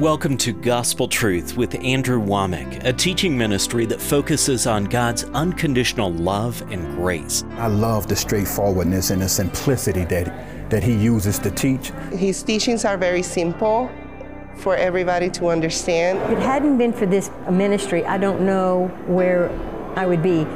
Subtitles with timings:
[0.00, 6.12] Welcome to Gospel Truth with Andrew Wommack, a teaching ministry that focuses on God's unconditional
[6.12, 7.44] love and grace.
[7.52, 11.92] I love the straightforwardness and the simplicity that, that he uses to teach.
[12.12, 13.90] His teachings are very simple
[14.58, 16.18] for everybody to understand.
[16.30, 19.48] If it hadn't been for this ministry, I don't know where
[19.96, 20.46] I would be.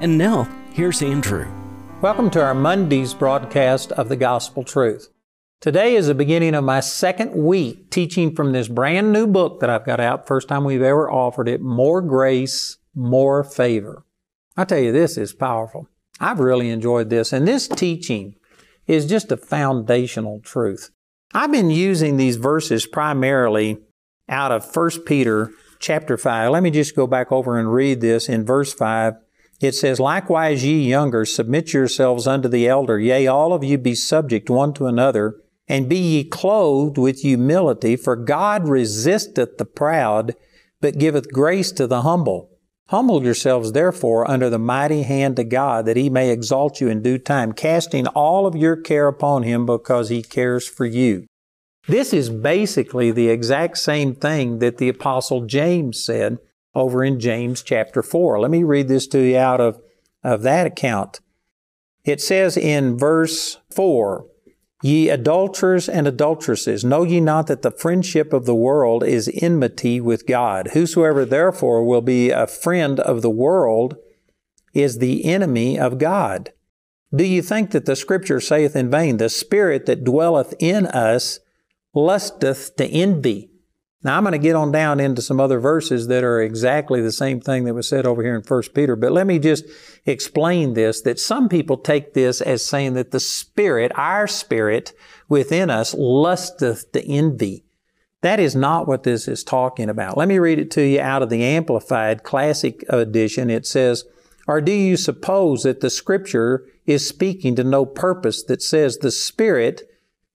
[0.00, 0.42] And now,
[0.74, 1.50] here's Andrew.
[2.02, 5.08] Welcome to our Monday's broadcast of the Gospel Truth.
[5.60, 9.70] Today is the beginning of my second week teaching from this brand new book that
[9.70, 14.04] I've got out, first time we've ever offered it, More Grace, More Favor.
[14.58, 15.88] I tell you, this is powerful.
[16.20, 18.34] I've really enjoyed this, and this teaching
[18.86, 20.90] is just a foundational truth.
[21.32, 23.78] I've been using these verses primarily
[24.28, 26.50] out of 1 Peter chapter 5.
[26.50, 29.14] Let me just go back over and read this in verse 5.
[29.60, 32.98] It says, Likewise, ye younger, submit yourselves unto the elder.
[32.98, 35.36] Yea, all of you be subject one to another
[35.66, 40.34] and be ye clothed with humility, for God resisteth the proud,
[40.80, 42.50] but giveth grace to the humble.
[42.88, 47.00] Humble yourselves therefore under the mighty hand of God, that he may exalt you in
[47.00, 51.26] due time, casting all of your care upon him because he cares for you.
[51.86, 56.38] This is basically the exact same thing that the apostle James said
[56.74, 58.40] over in James chapter 4.
[58.40, 59.80] Let me read this to you out of,
[60.22, 61.20] of that account.
[62.04, 64.26] It says in verse 4,
[64.84, 69.98] Ye adulterers and adulteresses, know ye not that the friendship of the world is enmity
[69.98, 70.72] with God?
[70.74, 73.96] Whosoever therefore will be a friend of the world
[74.74, 76.52] is the enemy of God.
[77.16, 81.40] Do you think that the Scripture saith in vain, The Spirit that dwelleth in us
[81.94, 83.53] lusteth to envy?
[84.04, 87.10] Now, I'm going to get on down into some other verses that are exactly the
[87.10, 89.64] same thing that was said over here in 1 Peter, but let me just
[90.04, 94.92] explain this that some people take this as saying that the Spirit, our Spirit
[95.26, 97.64] within us, lusteth to envy.
[98.20, 100.18] That is not what this is talking about.
[100.18, 103.48] Let me read it to you out of the Amplified Classic Edition.
[103.48, 104.04] It says,
[104.46, 109.10] Or do you suppose that the Scripture is speaking to no purpose that says the
[109.10, 109.82] Spirit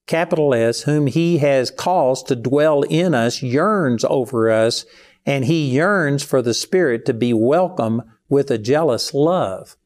[0.09, 4.85] capital S, whom He has caused to dwell in us, yearns over us,
[5.25, 9.77] and He yearns for the Spirit to be welcome with a jealous love.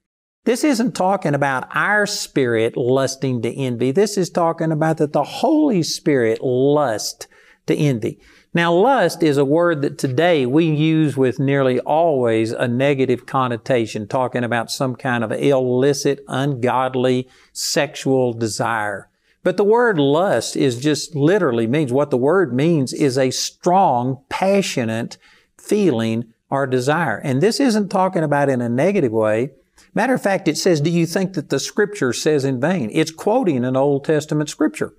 [0.46, 3.92] This isn't talking about our spirit lusting to envy.
[3.92, 7.28] This is talking about that the Holy Spirit lust
[7.68, 8.20] to envy.
[8.54, 14.08] Now, lust is a word that today we use with nearly always a negative connotation,
[14.08, 19.10] talking about some kind of illicit, ungodly sexual desire.
[19.44, 24.24] But the word lust is just literally means what the word means is a strong,
[24.30, 25.18] passionate
[25.58, 27.18] feeling or desire.
[27.18, 29.52] And this isn't talking about in a negative way.
[29.94, 32.90] Matter of fact, it says, Do you think that the scripture says in vain?
[32.94, 34.94] It's quoting an Old Testament scripture.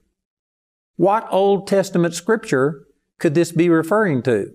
[0.96, 2.86] What Old Testament scripture
[3.18, 4.54] could this be referring to?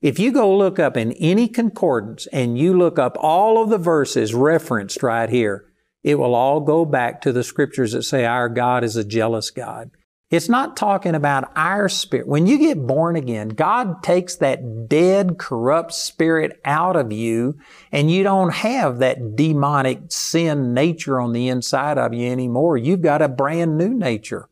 [0.00, 3.78] If you go look up in any concordance and you look up all of the
[3.78, 5.65] verses referenced right here,
[6.06, 9.50] it will all go back to the scriptures that say our God is a jealous
[9.50, 9.90] God.
[10.30, 12.28] It's not talking about our spirit.
[12.28, 17.58] When you get born again, God takes that dead, corrupt spirit out of you,
[17.90, 22.76] and you don't have that demonic sin nature on the inside of you anymore.
[22.76, 24.48] You've got a brand new nature.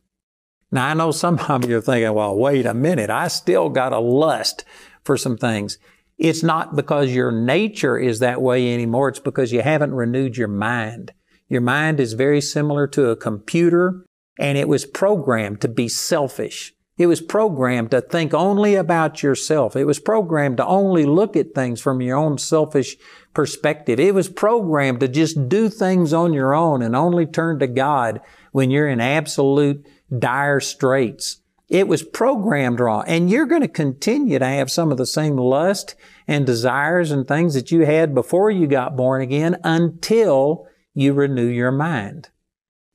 [0.73, 3.93] Now, I know some of you are thinking, well, wait a minute, I still got
[3.93, 4.65] a lust
[5.05, 5.77] for some things.
[6.17, 9.07] It's not because your nature is that way anymore.
[9.07, 11.13] It's because you haven't renewed your mind.
[11.47, 14.05] Your mind is very similar to a computer
[14.39, 16.73] and it was programmed to be selfish.
[16.97, 19.75] It was programmed to think only about yourself.
[19.75, 22.95] It was programmed to only look at things from your own selfish
[23.33, 23.99] perspective.
[23.99, 28.21] It was programmed to just do things on your own and only turn to God
[28.53, 29.85] when you're in absolute
[30.17, 31.41] dire straits.
[31.67, 33.03] It was programmed wrong.
[33.07, 35.95] And you're going to continue to have some of the same lust
[36.27, 41.45] and desires and things that you had before you got born again until you renew
[41.45, 42.29] your mind.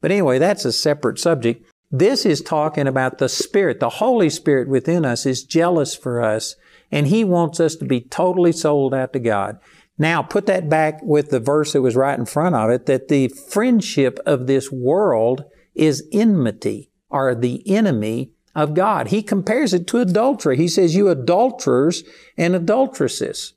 [0.01, 1.65] But anyway, that's a separate subject.
[1.93, 3.79] This is talking about the Spirit.
[3.79, 6.57] The Holy Spirit within us is jealous for us,
[6.91, 9.59] and He wants us to be totally sold out to God.
[9.99, 13.09] Now, put that back with the verse that was right in front of it, that
[13.09, 15.45] the friendship of this world
[15.75, 19.09] is enmity, or the enemy of God.
[19.09, 20.57] He compares it to adultery.
[20.57, 22.03] He says, you adulterers
[22.37, 23.55] and adulteresses.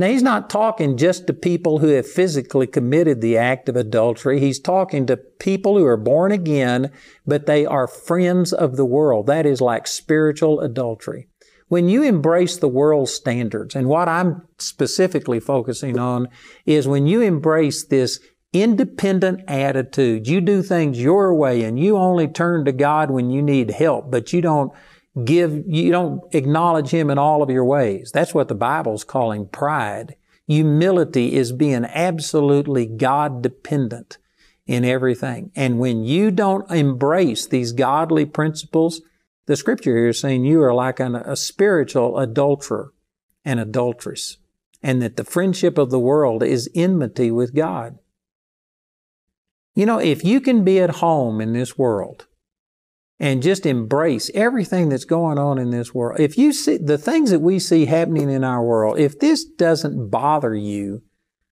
[0.00, 4.40] Now, he's not talking just to people who have physically committed the act of adultery.
[4.40, 6.90] He's talking to people who are born again,
[7.26, 9.26] but they are friends of the world.
[9.26, 11.28] That is like spiritual adultery.
[11.68, 16.28] When you embrace the world's standards, and what I'm specifically focusing on
[16.64, 18.20] is when you embrace this
[18.54, 23.42] independent attitude, you do things your way and you only turn to God when you
[23.42, 24.72] need help, but you don't
[25.24, 28.10] give, you don't acknowledge Him in all of your ways.
[28.12, 30.16] That's what the Bible's calling pride.
[30.46, 34.18] Humility is being absolutely God dependent
[34.66, 35.50] in everything.
[35.54, 39.00] And when you don't embrace these godly principles,
[39.46, 42.92] the scripture here is saying you are like an, a spiritual adulterer
[43.44, 44.38] and adulteress,
[44.82, 47.98] and that the friendship of the world is enmity with God.
[49.74, 52.26] You know, if you can be at home in this world
[53.20, 57.30] and just embrace everything that's going on in this world, if you see the things
[57.30, 61.02] that we see happening in our world, if this doesn't bother you,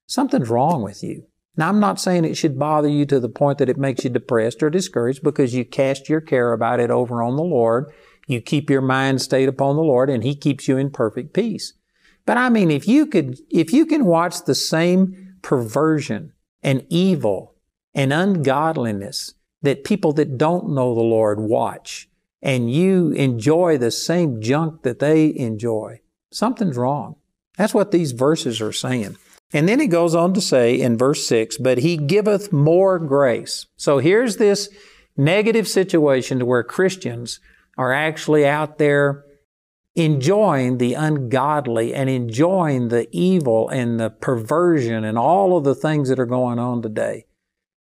[0.07, 1.27] something's wrong with you.
[1.59, 4.11] Now, I'm not saying it should bother you to the point that it makes you
[4.11, 7.93] depressed or discouraged because you cast your care about it over on the Lord.
[8.27, 11.75] You keep your mind stayed upon the Lord and He keeps you in perfect peace.
[12.25, 16.33] But I mean, if you could, if you can watch the same perversion
[16.63, 17.57] and evil
[17.93, 22.09] and ungodliness that people that don't know the Lord watch,
[22.41, 26.01] and you enjoy the same junk that they enjoy,
[26.31, 27.17] something's wrong.
[27.57, 29.17] That's what these verses are saying.
[29.53, 33.67] And then he goes on to say in verse 6, but he giveth more grace.
[33.77, 34.69] So here's this
[35.17, 37.41] negative situation to where Christians
[37.77, 39.25] are actually out there
[39.97, 46.09] enjoying the ungodly and enjoying the evil and the perversion and all of the things
[46.09, 47.25] that are going on today.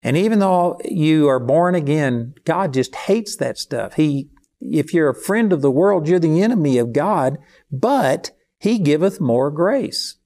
[0.03, 3.95] And even though you are born again, God just hates that stuff.
[3.95, 4.31] He,
[4.61, 7.39] if you're a friend of the world, you're the enemy of God,
[7.71, 10.17] but He giveth more grace.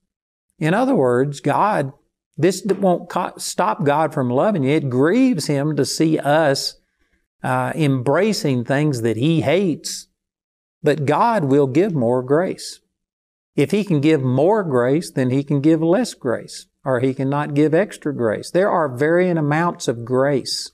[0.58, 1.92] In other words, God,
[2.36, 3.10] this won't
[3.40, 4.70] stop God from loving you.
[4.70, 6.76] It grieves Him to see us
[7.42, 10.06] uh, embracing things that He hates.
[10.82, 12.80] But God will give more grace.
[13.56, 17.54] If He can give more grace, then He can give less grace or he cannot
[17.54, 18.50] give extra grace.
[18.50, 20.72] There are varying amounts of grace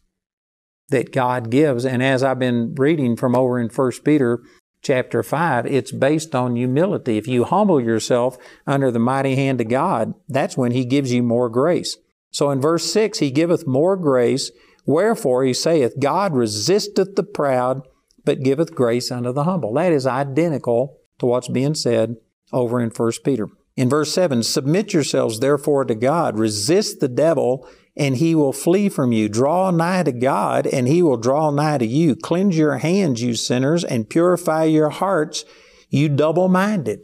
[0.88, 1.84] that God gives.
[1.84, 4.40] And as I've been reading from over in 1 Peter
[4.82, 7.16] chapter 5, it's based on humility.
[7.16, 8.36] If you humble yourself
[8.66, 11.96] under the mighty hand of God, that's when he gives you more grace.
[12.32, 14.50] So in verse 6, he giveth more grace.
[14.86, 17.82] Wherefore he saith, God resisteth the proud,
[18.24, 19.74] but giveth grace unto the humble.
[19.74, 22.16] That is identical to what's being said
[22.52, 23.48] over in 1 Peter.
[23.80, 27.66] In verse 7, submit yourselves therefore to God, resist the devil,
[27.96, 29.26] and he will flee from you.
[29.26, 32.14] Draw nigh to God, and he will draw nigh to you.
[32.14, 35.46] Cleanse your hands, you sinners, and purify your hearts,
[35.88, 37.00] you double minded.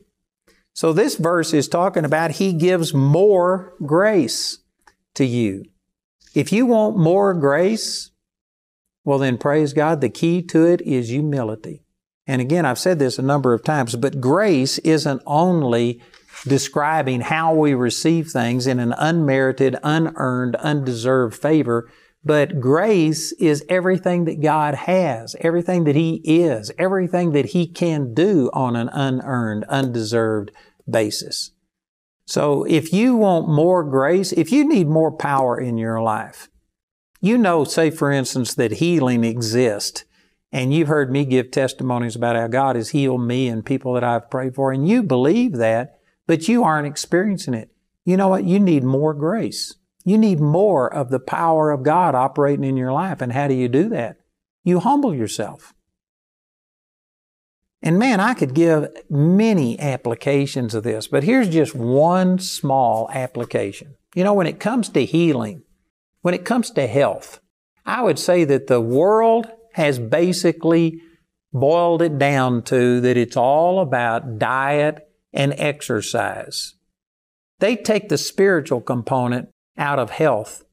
[0.75, 4.58] So this verse is talking about he gives more grace
[5.14, 5.64] to you.
[6.34, 8.11] If you want more grace,
[9.02, 10.02] well then praise God.
[10.02, 11.87] The key to it is humility.
[12.26, 16.02] And again, I've said this a number of times, but grace isn't only
[16.46, 21.90] describing how we receive things in an unmerited, unearned, undeserved favor.
[22.25, 28.14] But grace is everything that God has, everything that He is, everything that He can
[28.14, 30.50] do on an unearned, undeserved
[30.88, 31.52] basis.
[32.26, 36.48] So if you want more grace, if you need more power in your life,
[37.20, 40.04] you know, say for instance, that healing exists.
[40.52, 44.04] And you've heard me give testimonies about how God has healed me and people that
[44.04, 45.95] I've prayed for, and you believe that
[46.26, 47.70] but you aren't experiencing it.
[48.05, 48.44] You know what?
[48.44, 49.75] You need more grace.
[50.05, 53.20] You need more of the power of God operating in your life.
[53.20, 54.19] And how do you do that?
[54.62, 55.75] You humble yourself.
[57.82, 63.96] And man, I could give many applications of this, but here's just one small application.
[64.15, 65.62] You know, when it comes to healing,
[66.22, 67.41] when it comes to health,
[67.84, 71.01] I would say that the world has basically
[71.53, 75.06] boiled it down to that it's all about diet
[75.36, 76.74] and exercise.
[77.60, 80.64] They take the spiritual component out of health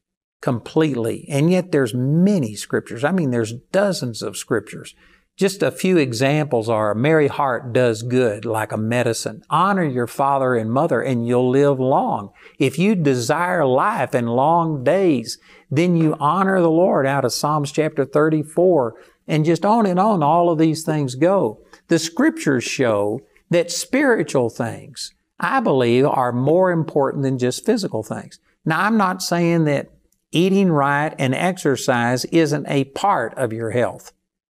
[0.41, 1.25] completely.
[1.29, 3.03] And yet there's many scriptures.
[3.03, 4.95] I mean, there's dozens of scriptures.
[5.37, 9.41] Just a few examples are a merry heart does good like a medicine.
[9.49, 12.29] Honor your father and mother and you'll live long.
[12.59, 15.39] If you desire life and long days,
[15.71, 18.95] then you honor the Lord out of Psalms chapter 34
[19.27, 21.61] and just on and on all of these things go.
[21.87, 23.21] The scriptures show
[23.53, 28.39] that spiritual things, I believe, are more important than just physical things.
[28.65, 29.91] Now, I'm not saying that
[30.31, 34.11] eating right and exercise isn't a part of your health.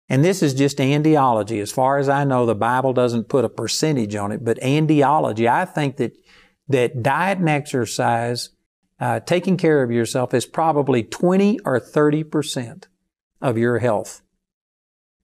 [0.09, 1.61] And this is just Andrewology.
[1.61, 5.47] As far as I know, the Bible doesn't put a percentage on it, but Andrewology,
[5.47, 6.15] I think that,
[6.67, 8.49] that diet and exercise,
[8.99, 12.85] uh, taking care of yourself is probably 20 or 30%
[13.41, 14.21] of your health.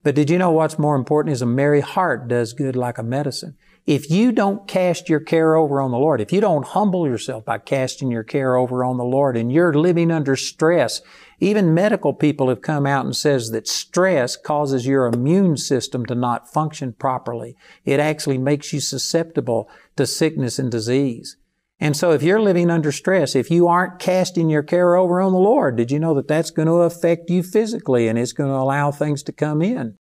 [0.02, 3.02] But did you know what's more important is a merry heart does good like a
[3.02, 3.56] medicine.
[3.86, 7.44] If you don't cast your care over on the Lord, if you don't humble yourself
[7.44, 11.02] by casting your care over on the Lord and you're living under stress
[11.42, 16.14] Even medical people have come out and says that stress causes your immune system to
[16.14, 17.56] not function properly.
[17.86, 21.36] It actually makes you susceptible to sickness and disease.
[21.80, 25.32] And so if you're living under stress, if you aren't casting your care over on
[25.32, 28.50] the Lord, did you know that that's going to affect you physically and it's going
[28.50, 29.96] to allow things to come in?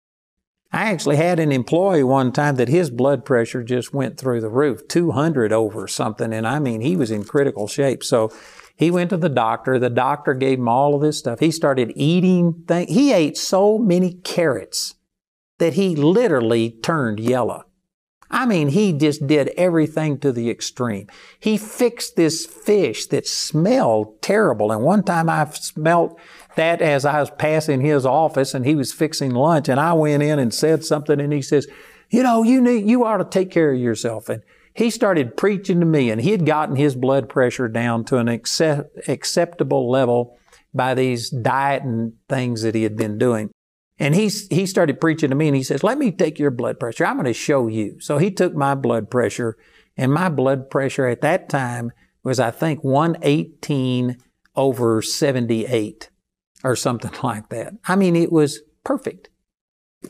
[0.72, 4.48] I actually had an employee one time that his blood pressure just went through the
[4.48, 6.32] roof, 200 over something.
[6.32, 8.02] And I mean, he was in critical shape.
[8.02, 8.32] So
[8.76, 9.78] he went to the doctor.
[9.78, 11.38] The doctor gave him all of this stuff.
[11.40, 12.90] He started eating things.
[12.90, 14.94] He ate so many carrots
[15.58, 17.64] that he literally turned yellow.
[18.34, 21.06] I mean, he just did everything to the extreme.
[21.38, 24.72] He fixed this fish that smelled terrible.
[24.72, 26.18] And one time I smelt
[26.56, 30.24] that as I was passing his office and he was fixing lunch and I went
[30.24, 31.68] in and said something and he says,
[32.10, 34.28] you know, you need, you ought to take care of yourself.
[34.28, 34.42] And
[34.74, 38.26] he started preaching to me and he had gotten his blood pressure down to an
[38.26, 40.36] accept, acceptable level
[40.74, 43.52] by these diet and things that he had been doing.
[43.98, 46.80] And he, he started preaching to me and he says, let me take your blood
[46.80, 47.06] pressure.
[47.06, 48.00] I'm going to show you.
[48.00, 49.56] So he took my blood pressure
[49.96, 54.16] and my blood pressure at that time was, I think, 118
[54.56, 56.10] over 78
[56.64, 57.74] or something like that.
[57.86, 59.28] I mean, it was perfect.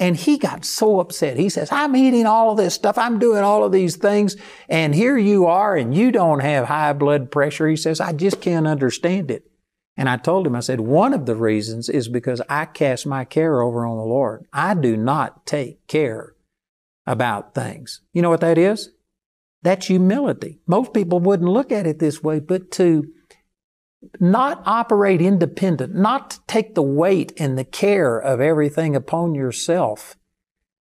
[0.01, 1.37] And he got so upset.
[1.37, 2.99] He says, I'm eating all of this stuff.
[2.99, 4.37] I'm doing all of these things.
[4.69, 7.69] And here you are and you don't have high blood pressure.
[7.69, 9.49] He says, I just can't understand it.
[9.97, 13.25] And I told him, I said, one of the reasons is because I cast my
[13.25, 14.47] care over on the Lord.
[14.53, 16.35] I do not take care
[17.07, 18.01] about things.
[18.13, 18.91] You know what that is?
[19.63, 20.59] That's humility.
[20.67, 23.05] Most people wouldn't look at it this way, but to
[24.21, 30.17] not operate independent, not to take the weight and the care of everything upon yourself,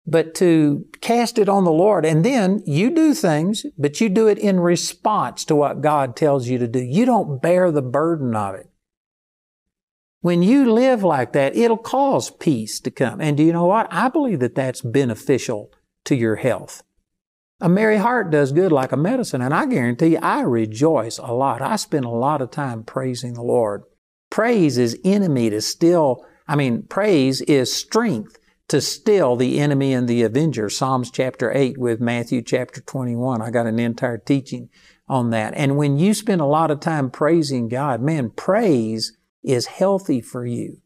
[0.05, 2.05] but to cast it on the Lord.
[2.05, 6.49] And then you do things, but you do it in response to what God tells
[6.49, 6.79] you to do.
[6.79, 8.69] You don't bear the burden of it.
[10.23, 13.19] When you live like that, it'll cause peace to come.
[13.19, 13.89] And do you know what?
[13.91, 15.69] I believe that that's beneficial
[16.05, 16.81] to your health.
[17.59, 21.33] A merry heart does good like a medicine, and I guarantee you, I rejoice a
[21.33, 21.61] lot.
[21.61, 23.83] I spend a lot of time praising the Lord.
[24.29, 28.37] Praise is enemy to still, I mean, praise is strength
[28.69, 30.69] to still the enemy and the avenger.
[30.69, 33.41] Psalms chapter 8 with Matthew chapter 21.
[33.41, 34.69] I got an entire teaching
[35.09, 35.53] on that.
[35.57, 40.45] And when you spend a lot of time praising God, man, praise is healthy for
[40.45, 40.81] you.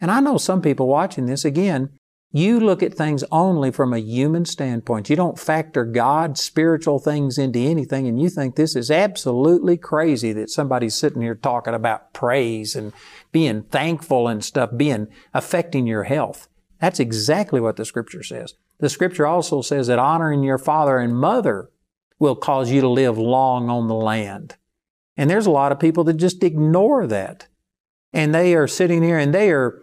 [0.00, 1.90] And I know some people watching this, again,
[2.36, 5.08] you look at things only from a human standpoint.
[5.08, 10.32] You don't factor God, spiritual things into anything, and you think this is absolutely crazy
[10.32, 12.92] that somebody's sitting here talking about praise and
[13.30, 16.48] being thankful and stuff being affecting your health.
[16.80, 18.54] That's exactly what the scripture says.
[18.80, 21.70] The scripture also says that honoring your father and mother
[22.18, 24.56] will cause you to live long on the land.
[25.16, 27.46] And there's a lot of people that just ignore that
[28.14, 29.82] and they are sitting here and they are,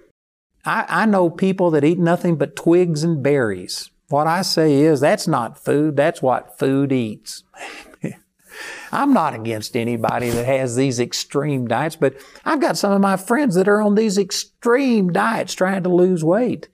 [0.66, 3.92] I, I know people that eat nothing but twigs and berries.
[4.08, 7.44] What I say is that's not food, that's what food eats.
[8.92, 13.18] I'm not against anybody that has these extreme diets, but I've got some of my
[13.18, 16.70] friends that are on these extreme diets trying to lose weight.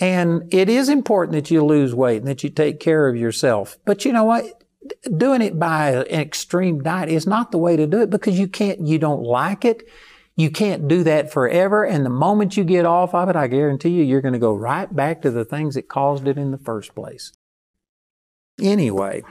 [0.00, 3.78] And it is important that you lose weight and that you take care of yourself.
[3.84, 4.62] But you know what?
[5.16, 8.46] Doing it by an extreme diet is not the way to do it because you
[8.46, 9.88] can't, you don't like it.
[10.38, 11.84] You can't do that forever.
[11.84, 14.54] And the moment you get off of it, I guarantee you, you're going to go
[14.54, 17.32] right back to the things that caused it in the first place.
[18.62, 19.24] Anyway,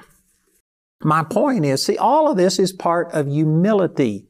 [1.02, 4.28] my point is, see, all of this is part of humility.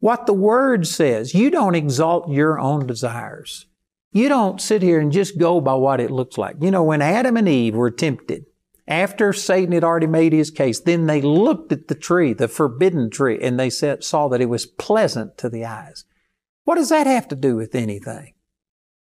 [0.00, 3.66] What the Word says, you don't exalt your own desires.
[4.10, 6.56] You don't sit here and just go by what it looks like.
[6.58, 8.46] You know, when Adam and Eve were tempted,
[8.88, 13.10] after Satan had already made his case, then they looked at the tree, the forbidden
[13.10, 16.06] tree, and they saw that it was pleasant to the eyes.
[16.64, 18.32] What does that have to do with anything?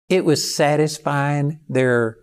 [0.07, 2.17] It was satisfying their,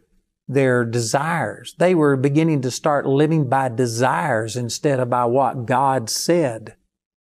[0.48, 1.74] their desires.
[1.78, 6.76] They were beginning to start living by desires instead of by what God said.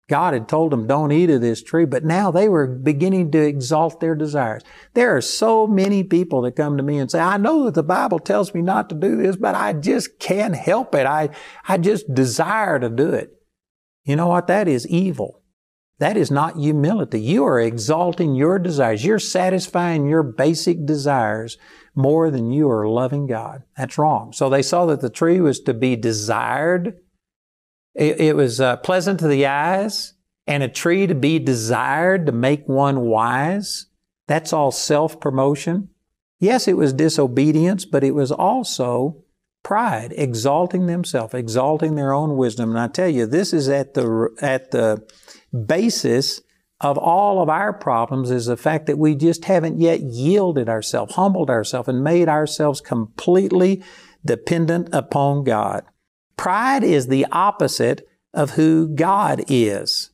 [0.09, 3.39] God had told them, don't eat of this tree, but now they were beginning to
[3.39, 4.63] exalt their desires.
[4.95, 7.83] There are so many people that come to me and say, I know that the
[7.83, 11.07] Bible tells me not to do this, but I just can't help it.
[11.07, 11.31] I,
[11.67, 13.31] I just desire to do it.
[14.05, 14.49] You know what?
[14.49, 15.43] That is evil.
[15.99, 17.21] That is not humility.
[17.21, 19.05] You are exalting your desires.
[19.05, 21.59] You're satisfying your basic desires
[21.95, 23.63] more than you are loving God.
[23.77, 24.33] That's wrong.
[24.33, 26.99] So they saw that the tree was to be desired
[27.95, 30.15] it, it was uh, pleasant to the eyes
[30.47, 33.87] and a tree to be desired to make one wise.
[34.29, 35.89] That's all self promotion.
[36.39, 39.23] Yes, it was disobedience, but it was also
[39.63, 42.71] pride, exalting themselves, exalting their own wisdom.
[42.71, 45.07] And I tell you, this is at the, at the
[45.67, 46.41] basis
[46.81, 51.15] of all of our problems is the fact that we just haven't yet yielded ourselves,
[51.15, 53.85] humbled ourselves, and made ourselves completely
[54.25, 55.85] dependent upon God.
[56.43, 60.11] Pride is the opposite of who God is.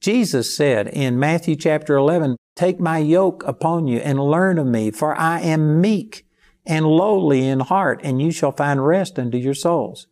[0.00, 4.90] Jesus said in Matthew chapter 11, Take my yoke upon you and learn of me,
[4.90, 6.24] for I am meek
[6.64, 10.06] and lowly in heart, and you shall find rest unto your souls.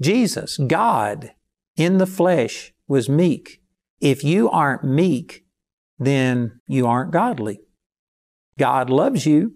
[0.00, 1.32] Jesus, God
[1.76, 3.62] in the flesh, was meek.
[4.00, 5.44] If you aren't meek,
[5.98, 7.58] then you aren't godly.
[8.60, 9.54] God loves you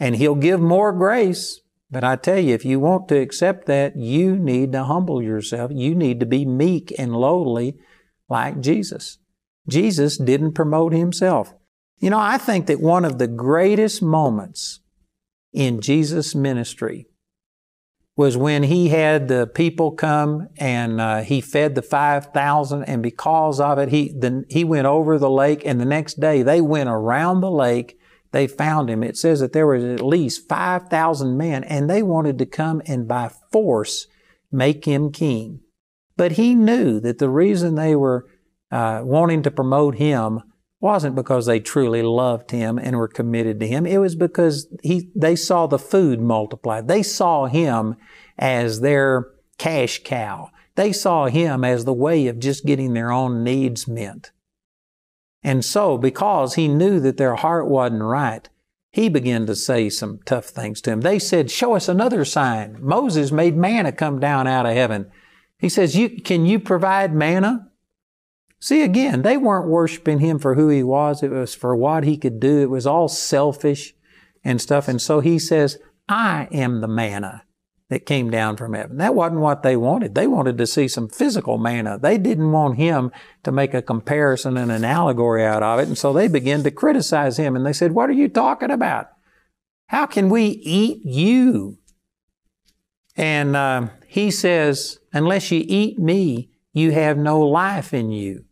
[0.00, 1.60] and He'll give more grace.
[1.90, 5.70] But I tell you, if you want to accept that, you need to humble yourself.
[5.74, 7.78] You need to be meek and lowly
[8.28, 9.18] like Jesus.
[9.68, 11.54] Jesus didn't promote Himself.
[11.98, 14.80] You know, I think that one of the greatest moments
[15.52, 17.06] in Jesus' ministry
[18.16, 23.60] was when he had the people come and uh, he fed the 5,000 and because
[23.60, 26.88] of it, he, the, he went over the lake and the next day they went
[26.88, 27.97] around the lake.
[28.30, 29.02] They found him.
[29.02, 33.08] It says that there was at least 5,000 men and they wanted to come and
[33.08, 34.06] by force
[34.52, 35.60] make him king.
[36.16, 38.26] But he knew that the reason they were
[38.70, 40.42] uh, wanting to promote him
[40.80, 43.86] wasn't because they truly loved him and were committed to him.
[43.86, 46.80] It was because he, they saw the food multiply.
[46.80, 47.96] They saw him
[48.38, 49.26] as their
[49.58, 50.50] cash cow.
[50.76, 54.30] They saw him as the way of just getting their own needs met.
[55.42, 58.48] And so, because he knew that their heart wasn't right,
[58.90, 61.02] he began to say some tough things to him.
[61.02, 62.78] They said, Show us another sign.
[62.80, 65.10] Moses made manna come down out of heaven.
[65.58, 67.70] He says, you, Can you provide manna?
[68.60, 71.22] See, again, they weren't worshiping him for who he was.
[71.22, 72.60] It was for what he could do.
[72.60, 73.94] It was all selfish
[74.42, 74.88] and stuff.
[74.88, 75.78] And so he says,
[76.08, 77.44] I am the manna
[77.90, 78.98] that came down from heaven.
[78.98, 80.14] That wasn't what they wanted.
[80.14, 81.98] They wanted to see some physical manna.
[81.98, 83.10] They didn't want him
[83.44, 85.88] to make a comparison and an allegory out of it.
[85.88, 89.08] And so they began to criticize him and they said, What are you talking about?
[89.86, 91.78] How can we eat you?
[93.16, 98.44] And uh, he says, Unless you eat me, you have no life in you.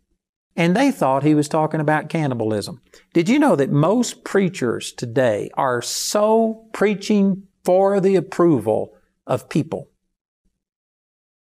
[0.59, 2.81] And they thought he was talking about cannibalism.
[3.13, 8.96] Did you know that most preachers today are so preaching for the approval
[9.27, 9.89] of people?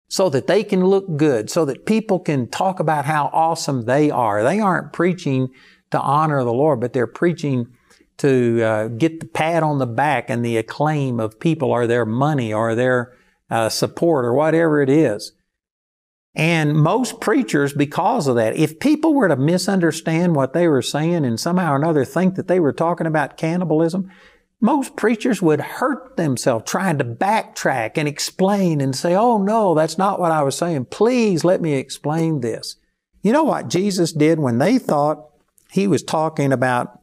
[0.07, 4.09] So that they can look good, so that people can talk about how awesome they
[4.09, 4.43] are.
[4.43, 5.49] They aren't preaching
[5.91, 7.67] to honor the Lord, but they're preaching
[8.17, 12.05] to uh, get the pat on the back and the acclaim of people or their
[12.05, 13.13] money or their
[13.49, 15.31] uh, support or whatever it is.
[16.35, 21.25] And most preachers, because of that, if people were to misunderstand what they were saying
[21.25, 24.11] and somehow or another think that they were talking about cannibalism,
[24.61, 29.97] most preachers would hurt themselves trying to backtrack and explain and say, oh no, that's
[29.97, 30.85] not what I was saying.
[30.85, 32.75] Please let me explain this.
[33.21, 35.29] You know what Jesus did when they thought
[35.71, 37.01] he was talking about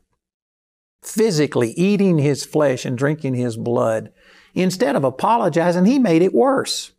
[1.02, 4.12] physically eating his flesh and drinking his blood?
[4.54, 6.92] Instead of apologizing, he made it worse.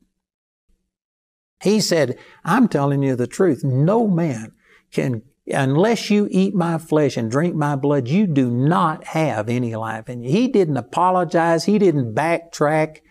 [1.64, 3.64] He said, I'm telling you the truth.
[3.64, 4.54] No man
[4.92, 9.76] can, unless you eat my flesh and drink my blood, you do not have any
[9.76, 10.24] life you.
[10.24, 11.66] He didn't apologize.
[11.66, 13.02] He didn't backtrack.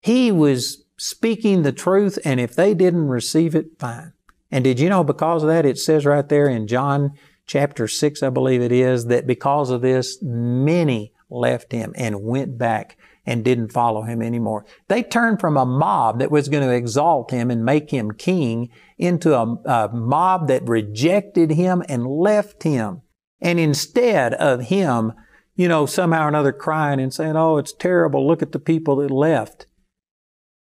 [0.00, 4.12] He was speaking the truth, and if they didn't receive it, fine.
[4.50, 7.12] And did you know because of that, it says right there in John
[7.46, 12.58] chapter 6, I believe it is, that because of this, many left him and went
[12.58, 12.96] back
[13.28, 14.64] and didn't follow him anymore.
[14.88, 18.70] They turned from a mob that was going to exalt him and make him king
[18.96, 23.02] into a, a mob that rejected him and left him.
[23.38, 25.12] And instead of him,
[25.54, 28.26] you know, somehow or another crying and saying, Oh, it's terrible.
[28.26, 29.66] Look at the people that left.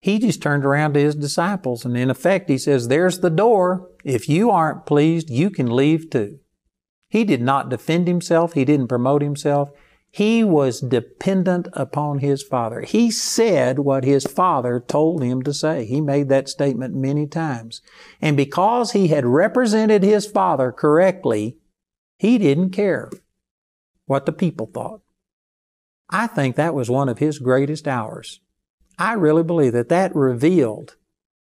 [0.00, 3.90] He just turned around to his disciples and in effect he says, There's the door.
[4.05, 6.38] If you aren't pleased, you can leave too.
[7.11, 8.55] He did not defend himself.
[8.55, 9.70] He didn't promote himself.
[10.14, 12.83] He was dependent upon his father.
[12.83, 15.87] He said what his father told him to say.
[15.87, 17.83] He made that statement many times.
[18.20, 21.59] And because he had represented his father correctly,
[22.16, 23.11] he didn't care
[24.07, 25.00] what the people thought.
[26.09, 28.38] I think that was one of his greatest hours.
[28.96, 30.94] I really believe that that revealed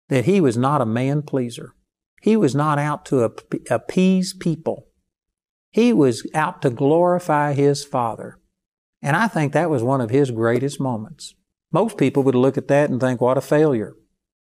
[0.10, 1.75] that he was not a man pleaser.
[2.19, 3.32] He was not out to
[3.69, 4.88] appease people.
[5.69, 8.39] He was out to glorify his Father.
[9.05, 11.35] And I think that was one of his greatest moments.
[11.71, 13.93] Most people would look at that and think, what a failure.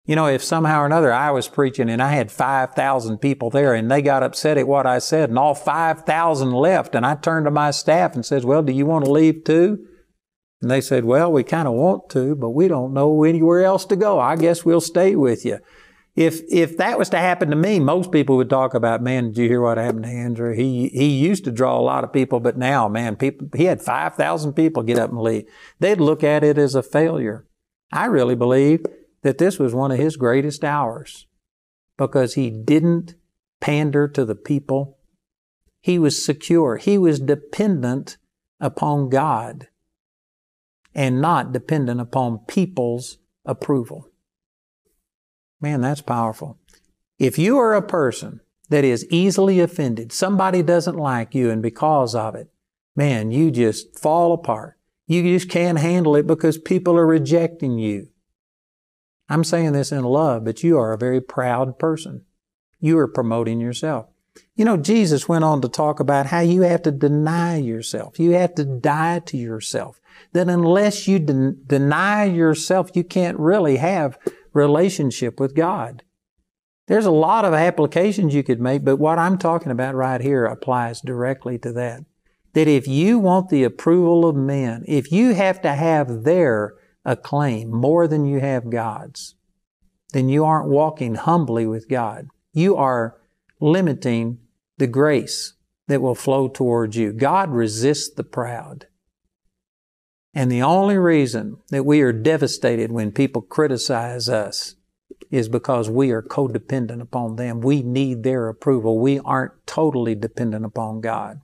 [0.04, 3.74] You know, if somehow or another I was preaching and I had 5,000 people there
[3.74, 7.46] and they got upset at what I said and all 5,000 left and I turned
[7.46, 9.86] to my staff and says, well, do you want to leave too?
[10.62, 13.86] And they said, well, we kind of want to, but we don't know anywhere else
[13.86, 14.20] to go.
[14.20, 15.60] I guess we'll stay with you.
[16.16, 19.38] If if that was to happen to me, most people would talk about, man, did
[19.38, 20.54] you hear what happened to Andrew?
[20.54, 23.82] He he used to draw a lot of people, but now, man, people he had
[23.82, 25.46] five thousand people get up and leave.
[25.80, 27.48] They'd look at it as a failure.
[27.94, 28.86] I really believe
[29.22, 31.28] that this was one of his greatest hours
[31.98, 33.16] because he didn't
[33.60, 34.98] pander to the people.
[35.82, 36.78] He was secure.
[36.78, 38.18] He was dependent
[38.60, 39.68] upon God
[40.94, 44.11] and not dependent upon people's approval.
[45.62, 46.58] Man, that's powerful.
[47.20, 52.16] If you are a person that is easily offended, somebody doesn't like you, and because
[52.16, 52.52] of it,
[52.96, 54.78] man, you just fall apart.
[55.08, 58.08] You just can't handle it because people are rejecting you.
[59.30, 62.26] I'm saying this in love, but you are a very proud person.
[62.80, 64.08] You are promoting yourself.
[64.56, 68.20] You know, Jesus went on to talk about how you have to deny yourself.
[68.20, 70.00] You have to die to yourself.
[70.34, 74.18] That unless you de- deny yourself, you can't really have
[74.54, 76.04] relationship with God.
[76.88, 80.46] There's a lot of applications you could make, but what I'm talking about right here
[80.46, 82.04] applies directly to that.
[82.54, 86.74] That if you want the approval of men, if you have to have their
[87.06, 89.36] acclaim more than you have God's,
[90.12, 92.28] then you aren't walking humbly with God.
[92.52, 93.18] You are
[93.62, 94.40] limiting
[94.78, 95.54] the grace
[95.88, 97.14] that will flow towards you.
[97.14, 98.88] God resists the proud.
[100.34, 104.76] And the only reason that we are devastated when people criticize us
[105.30, 107.62] is because we are codependent upon them.
[107.62, 109.00] We need their approval.
[109.00, 111.42] We aren't totally dependent upon God.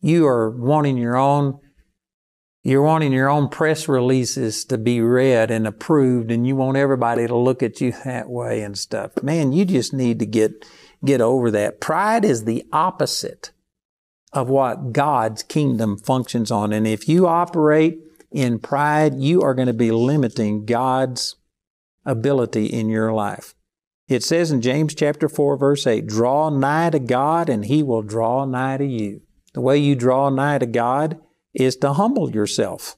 [0.00, 1.58] You are wanting your own
[2.64, 7.26] you're wanting your own press releases to be read and approved and you want everybody
[7.26, 9.20] to look at you that way and stuff.
[9.20, 10.64] Man, you just need to get
[11.04, 11.80] get over that.
[11.80, 13.50] Pride is the opposite
[14.32, 16.72] of what God's kingdom functions on.
[16.72, 21.36] And if you operate in pride, you are going to be limiting God's
[22.04, 23.54] ability in your life.
[24.08, 28.02] It says in James chapter 4 verse 8, draw nigh to God and he will
[28.02, 29.22] draw nigh to you.
[29.54, 31.20] The way you draw nigh to God
[31.54, 32.96] is to humble yourself.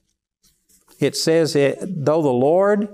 [0.99, 2.87] It says, it, though the Lord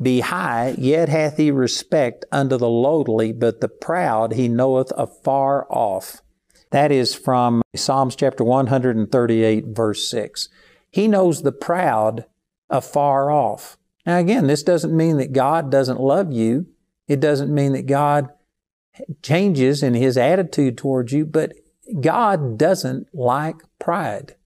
[0.00, 5.66] be high, yet hath he respect unto the lowly, but the proud he knoweth afar
[5.70, 6.22] off.
[6.70, 10.48] That is from Psalms chapter 138, verse 6.
[10.90, 12.26] He knows the proud
[12.68, 13.76] afar off.
[14.06, 16.66] Now, again, this doesn't mean that God doesn't love you.
[17.08, 18.28] It doesn't mean that God
[19.22, 21.52] changes in his attitude towards you, but
[22.00, 24.36] God doesn't like pride.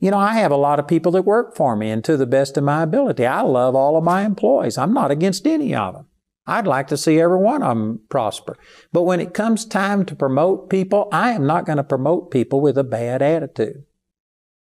[0.00, 2.26] You know, I have a lot of people that work for me, and to the
[2.26, 4.76] best of my ability, I love all of my employees.
[4.76, 6.06] I'm not against any of them.
[6.46, 8.56] I'd like to see every one of them prosper.
[8.92, 12.60] But when it comes time to promote people, I am not going to promote people
[12.60, 13.84] with a bad attitude.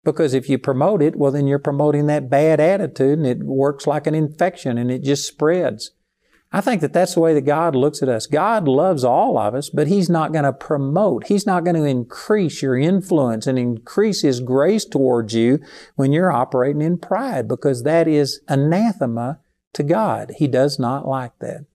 [0.03, 3.87] Because if you promote it, well, then you're promoting that bad attitude and it works
[3.87, 5.93] like an infection and it just spreads.
[6.53, 8.27] I think that that's the way that God looks at us.
[8.27, 11.29] God loves all of us, but He's not going to promote.
[11.29, 15.61] He's not going to increase your influence and increase His grace towards you
[15.95, 19.39] when you're operating in pride because that is anathema
[19.75, 20.33] to God.
[20.37, 21.67] He does not like that.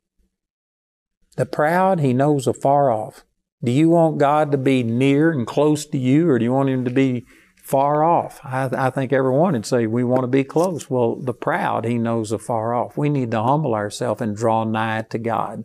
[1.37, 3.25] The proud, He knows afar off.
[3.63, 6.69] Do you want God to be near and close to you, or do you want
[6.69, 7.25] Him to be
[7.63, 8.39] far off?
[8.43, 10.89] I, I think everyone would say we want to be close.
[10.89, 12.97] Well, the proud, He knows afar off.
[12.97, 15.63] We need to humble ourselves and draw nigh to God.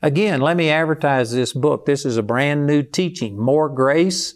[0.00, 1.86] Again, let me advertise this book.
[1.86, 3.40] This is a brand new teaching.
[3.40, 4.34] More grace,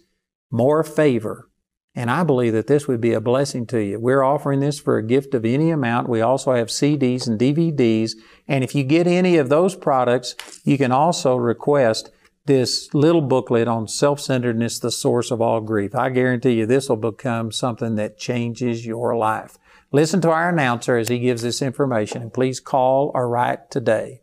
[0.51, 1.49] more favor.
[1.95, 4.01] And I believe that this would be a blessing to you.
[4.01, 6.09] We're offering this for a gift of any amount.
[6.09, 8.13] We also have CDs and DVDs.
[8.49, 12.11] And if you get any of those products, you can also request
[12.47, 15.95] this little booklet on self-centeredness, the source of all grief.
[15.95, 19.59] I guarantee you this will become something that changes your life.
[19.93, 24.23] Listen to our announcer as he gives this information and please call or write today.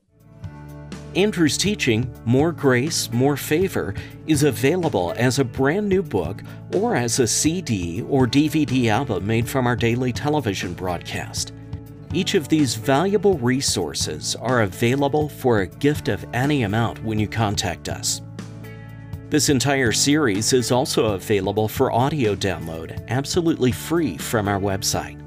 [1.15, 3.95] Andrew's teaching, More Grace, More Favor,
[4.27, 6.43] is available as a brand new book
[6.75, 11.53] or as a CD or DVD album made from our daily television broadcast.
[12.13, 17.27] Each of these valuable resources are available for a gift of any amount when you
[17.27, 18.21] contact us.
[19.29, 25.18] This entire series is also available for audio download, absolutely free from our website.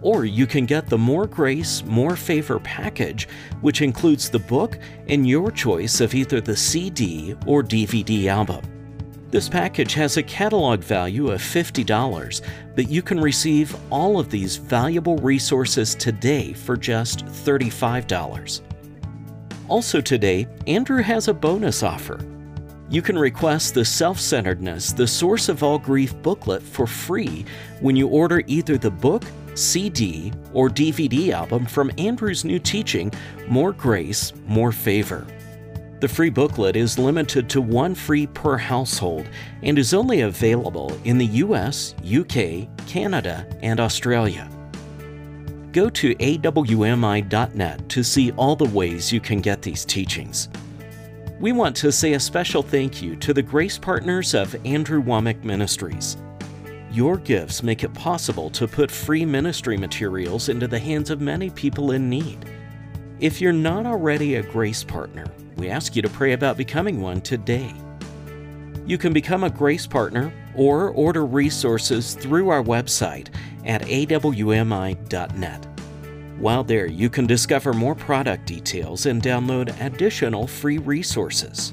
[0.00, 3.28] Or you can get the More Grace, More Favor package,
[3.60, 8.62] which includes the book and your choice of either the CD or DVD album.
[9.30, 12.40] This package has a catalog value of $50,
[12.74, 18.62] but you can receive all of these valuable resources today for just $35.
[19.68, 22.18] Also, today, Andrew has a bonus offer.
[22.88, 27.44] You can request the Self Centeredness, the Source of All Grief booklet for free
[27.80, 29.24] when you order either the book
[29.58, 33.12] CD, or DVD album from Andrew's new teaching,
[33.48, 35.26] More Grace, More Favor.
[36.00, 39.28] The free booklet is limited to one free per household
[39.62, 44.48] and is only available in the US, UK, Canada, and Australia.
[45.72, 50.48] Go to awmi.net to see all the ways you can get these teachings.
[51.40, 55.44] We want to say a special thank you to the grace partners of Andrew Wommack
[55.44, 56.16] Ministries.
[56.90, 61.50] Your gifts make it possible to put free ministry materials into the hands of many
[61.50, 62.50] people in need.
[63.20, 67.20] If you're not already a grace partner, we ask you to pray about becoming one
[67.20, 67.74] today.
[68.86, 73.28] You can become a grace partner or order resources through our website
[73.66, 75.66] at awmi.net.
[76.38, 81.72] While there, you can discover more product details and download additional free resources.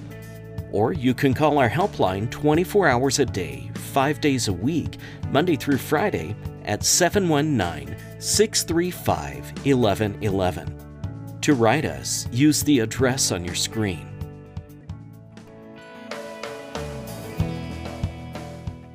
[0.71, 4.97] Or you can call our helpline 24 hours a day, 5 days a week,
[5.29, 11.39] Monday through Friday at 719 635 1111.
[11.41, 14.09] To write us, use the address on your screen.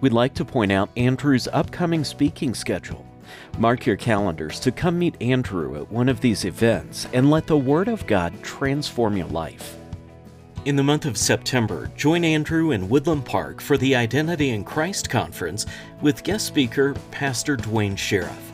[0.00, 3.06] We'd like to point out Andrew's upcoming speaking schedule.
[3.58, 7.58] Mark your calendars to come meet Andrew at one of these events and let the
[7.58, 9.76] Word of God transform your life.
[10.66, 15.08] In the month of September, join Andrew in Woodland Park for the Identity in Christ
[15.08, 15.64] Conference
[16.02, 18.52] with guest speaker Pastor Duane Sheriff.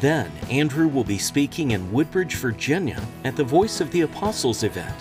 [0.00, 4.96] Then, Andrew will be speaking in Woodbridge, Virginia at the Voice of the Apostles event.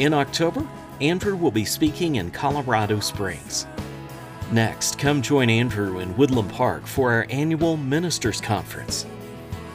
[0.00, 0.66] In October,
[1.00, 3.68] Andrew will be speaking in Colorado Springs.
[4.50, 9.06] Next, come join Andrew in Woodland Park for our annual Ministers Conference.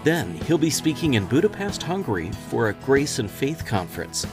[0.03, 4.27] Then, he'll be speaking in Budapest, Hungary for a Grace and Faith Conference.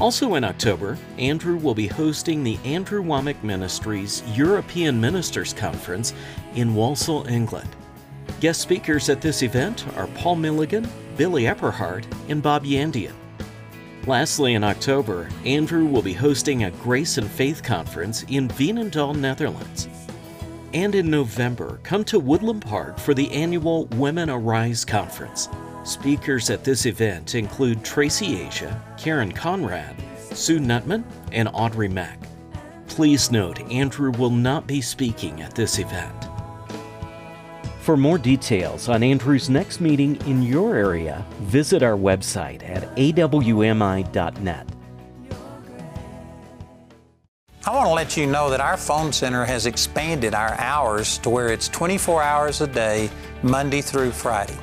[0.00, 6.14] Also in October, Andrew will be hosting the Andrew Wommack Ministries European Ministers Conference
[6.54, 7.68] in Walsall, England.
[8.40, 13.12] Guest speakers at this event are Paul Milligan, Billy Epperhart, and Bob Yandian.
[14.06, 19.86] Lastly, in October, Andrew will be hosting a Grace and Faith conference in Veenendaal, Netherlands.
[20.72, 25.50] And in November, come to Woodland Park for the annual Women Arise conference.
[25.84, 32.20] Speakers at this event include Tracy Asia, Karen Conrad, Sue Nutman, and Audrey Mack.
[32.86, 36.26] Please note, Andrew will not be speaking at this event.
[37.80, 44.66] For more details on Andrew's next meeting in your area, visit our website at awmi.net.
[47.66, 51.30] I want to let you know that our phone center has expanded our hours to
[51.30, 53.10] where it's 24 hours a day,
[53.42, 54.58] Monday through Friday.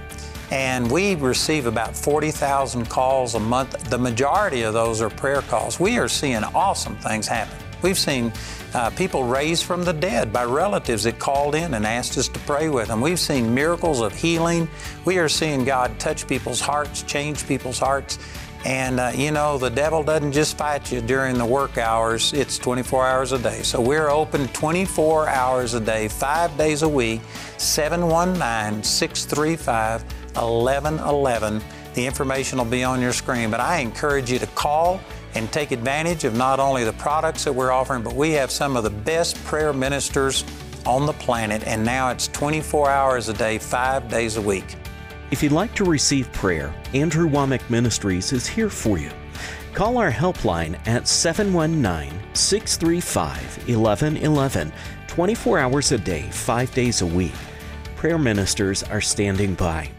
[0.51, 3.89] And we receive about 40,000 calls a month.
[3.89, 5.79] The majority of those are prayer calls.
[5.79, 7.57] We are seeing awesome things happen.
[7.81, 8.31] We've seen
[8.73, 12.39] uh, people raised from the dead by relatives that called in and asked us to
[12.39, 13.01] pray with them.
[13.01, 14.67] We've seen miracles of healing.
[15.05, 18.17] We are seeing God touch people's hearts, change people's hearts.
[18.65, 22.57] And uh, you know, the devil doesn't just fight you during the work hours, it's
[22.57, 23.61] 24 hours a day.
[23.61, 27.21] So we're open 24 hours a day, five days a week,
[27.57, 30.03] 719 635
[30.41, 31.61] 1111.
[31.93, 35.01] The information will be on your screen, but I encourage you to call
[35.35, 38.77] and take advantage of not only the products that we're offering, but we have some
[38.77, 40.43] of the best prayer ministers
[40.85, 44.75] on the planet, and now it's 24 hours a day, five days a week.
[45.29, 49.11] If you'd like to receive prayer, Andrew Wommack Ministries is here for you.
[49.73, 54.73] Call our helpline at 719 635 1111,
[55.07, 57.35] 24 hours a day, five days a week.
[57.95, 59.91] Prayer ministers are standing by.